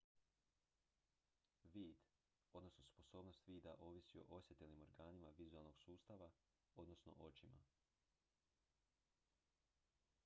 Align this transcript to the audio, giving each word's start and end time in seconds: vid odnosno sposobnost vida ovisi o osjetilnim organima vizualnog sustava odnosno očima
vid 1.73 1.97
odnosno 2.53 2.85
sposobnost 2.85 3.45
vida 3.47 3.73
ovisi 3.89 4.19
o 4.19 4.25
osjetilnim 4.39 4.81
organima 4.87 5.33
vizualnog 5.37 5.77
sustava 5.83 6.31
odnosno 6.75 7.13
očima 7.19 7.61